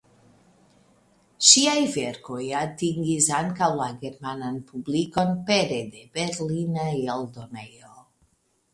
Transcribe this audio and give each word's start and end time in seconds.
Ŝiaj 1.49 1.75
verkoj 1.97 2.39
atingis 2.63 3.29
ankaŭ 3.41 3.69
la 3.83 3.91
germanan 4.07 4.59
publikon 4.73 5.39
pere 5.53 5.81
de 5.95 6.05
berlina 6.19 6.91
eldonejo. 7.07 7.99